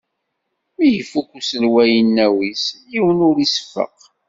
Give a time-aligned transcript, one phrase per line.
[0.77, 3.97] Mi ifukk uselway inaw-is, yiwen ur iseffeq.